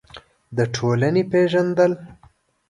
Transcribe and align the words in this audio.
د 0.55 0.59
ټولنې 0.75 1.23
پېژندل: 1.31 1.91